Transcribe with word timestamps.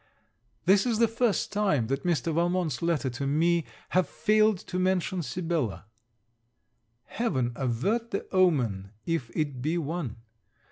This 0.65 0.87
is 0.87 0.97
the 0.97 1.07
first 1.07 1.53
time 1.53 1.85
that 1.85 2.03
Mr. 2.03 2.33
Valmont's 2.33 2.81
letters 2.81 3.15
to 3.17 3.27
me 3.27 3.65
have 3.89 4.09
failed 4.09 4.57
to 4.57 4.79
mention 4.79 5.21
Sibella. 5.21 5.85
Heaven 7.03 7.51
avert 7.55 8.09
the 8.09 8.25
omen, 8.33 8.93
if 9.05 9.29
it 9.37 9.61
be 9.61 9.77
one! 9.77 10.15